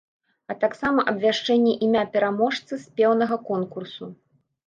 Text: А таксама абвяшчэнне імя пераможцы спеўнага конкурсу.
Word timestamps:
А 0.51 0.53
таксама 0.61 1.03
абвяшчэнне 1.11 1.73
імя 1.87 2.03
пераможцы 2.15 2.79
спеўнага 2.87 3.35
конкурсу. 3.53 4.05